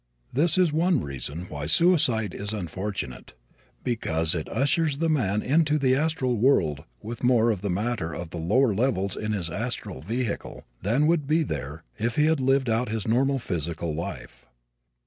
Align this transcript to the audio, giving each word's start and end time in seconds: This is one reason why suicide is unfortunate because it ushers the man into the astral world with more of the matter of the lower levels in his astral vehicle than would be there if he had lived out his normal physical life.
This 0.33 0.57
is 0.57 0.73
one 0.73 1.01
reason 1.03 1.41
why 1.43 1.67
suicide 1.67 2.33
is 2.33 2.53
unfortunate 2.53 3.35
because 3.83 4.33
it 4.33 4.49
ushers 4.49 4.97
the 4.97 5.09
man 5.11 5.43
into 5.43 5.77
the 5.77 5.93
astral 5.95 6.37
world 6.37 6.85
with 7.03 7.21
more 7.23 7.51
of 7.51 7.61
the 7.61 7.69
matter 7.69 8.11
of 8.11 8.31
the 8.31 8.39
lower 8.39 8.73
levels 8.73 9.15
in 9.15 9.31
his 9.33 9.51
astral 9.51 10.01
vehicle 10.01 10.65
than 10.81 11.05
would 11.05 11.27
be 11.27 11.43
there 11.43 11.83
if 11.99 12.15
he 12.15 12.25
had 12.25 12.39
lived 12.39 12.67
out 12.67 12.89
his 12.89 13.07
normal 13.07 13.37
physical 13.37 13.93
life. 13.93 14.47